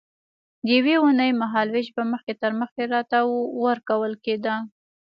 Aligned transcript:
د 0.65 0.67
یوې 0.77 0.93
اوونۍ 0.99 1.31
مهال 1.41 1.67
وېش 1.73 1.87
به 1.95 2.03
مخکې 2.11 2.33
تر 2.41 2.51
مخکې 2.59 2.83
راته 2.93 3.17
ورکول 3.65 4.13
کېده. 4.25 4.55